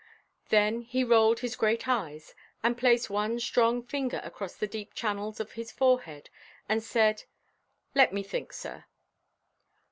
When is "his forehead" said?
5.51-6.31